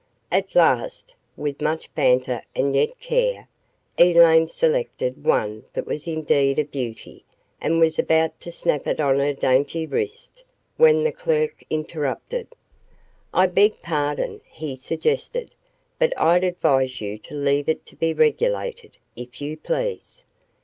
[0.31, 3.47] At last, with much banter and yet care,
[3.99, 7.23] Elaine selected one that was indeed a beauty
[7.61, 10.43] and was about to snap it on her dainty wrist,
[10.75, 12.47] when the clerk interrupted.
[13.31, 15.51] "I beg pardon," he suggested,
[15.99, 20.23] "but I'd advise you to leave it to be regulated, if you please."